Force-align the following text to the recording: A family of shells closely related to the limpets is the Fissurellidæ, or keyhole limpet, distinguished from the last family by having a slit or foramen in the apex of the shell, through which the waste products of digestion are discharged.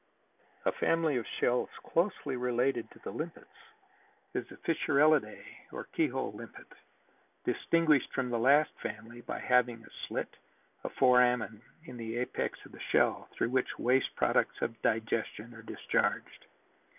A 0.65 0.71
family 0.71 1.15
of 1.17 1.27
shells 1.27 1.69
closely 1.83 2.35
related 2.35 2.89
to 2.89 2.97
the 3.03 3.11
limpets 3.11 3.45
is 4.33 4.47
the 4.47 4.57
Fissurellidæ, 4.57 5.43
or 5.71 5.83
keyhole 5.93 6.31
limpet, 6.31 6.65
distinguished 7.45 8.11
from 8.11 8.31
the 8.31 8.39
last 8.39 8.71
family 8.81 9.21
by 9.21 9.37
having 9.37 9.83
a 9.83 10.07
slit 10.07 10.37
or 10.83 10.89
foramen 10.89 11.61
in 11.85 11.97
the 11.97 12.17
apex 12.17 12.57
of 12.65 12.71
the 12.71 12.79
shell, 12.91 13.29
through 13.33 13.49
which 13.49 13.69
the 13.77 13.83
waste 13.83 14.15
products 14.15 14.59
of 14.63 14.81
digestion 14.81 15.53
are 15.53 15.61
discharged. 15.61 16.47